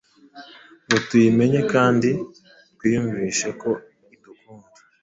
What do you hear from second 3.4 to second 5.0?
ko idukunda.